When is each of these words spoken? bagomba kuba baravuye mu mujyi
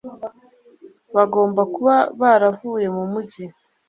bagomba 1.15 1.61
kuba 1.73 1.95
baravuye 2.21 2.87
mu 2.95 3.03
mujyi 3.11 3.45